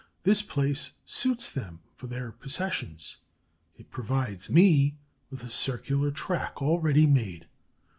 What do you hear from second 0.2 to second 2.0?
This place suits them